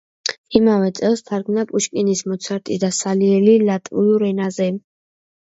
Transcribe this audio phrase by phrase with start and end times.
[0.59, 4.71] იმავე წელს თარგმნა პუშკინის „მოცარტი და სალიერი“ ლატვიურ ენაზე.